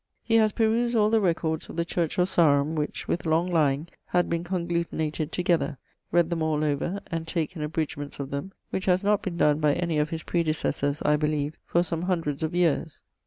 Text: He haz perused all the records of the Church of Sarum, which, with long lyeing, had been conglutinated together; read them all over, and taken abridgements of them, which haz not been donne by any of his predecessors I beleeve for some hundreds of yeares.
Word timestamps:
He 0.23 0.37
haz 0.37 0.51
perused 0.51 0.95
all 0.95 1.11
the 1.11 1.21
records 1.21 1.69
of 1.69 1.75
the 1.75 1.85
Church 1.85 2.17
of 2.17 2.27
Sarum, 2.27 2.73
which, 2.73 3.07
with 3.07 3.23
long 3.27 3.51
lyeing, 3.51 3.87
had 4.07 4.31
been 4.31 4.43
conglutinated 4.43 5.31
together; 5.31 5.77
read 6.11 6.31
them 6.31 6.41
all 6.41 6.63
over, 6.63 7.01
and 7.11 7.27
taken 7.27 7.61
abridgements 7.61 8.19
of 8.19 8.31
them, 8.31 8.51
which 8.71 8.85
haz 8.85 9.03
not 9.03 9.21
been 9.21 9.37
donne 9.37 9.59
by 9.59 9.73
any 9.75 9.99
of 9.99 10.09
his 10.09 10.23
predecessors 10.23 11.03
I 11.03 11.17
beleeve 11.17 11.55
for 11.67 11.83
some 11.83 12.01
hundreds 12.01 12.41
of 12.41 12.55
yeares. 12.55 13.03